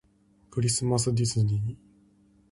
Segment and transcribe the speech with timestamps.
[0.49, 1.75] クリスマスディズニー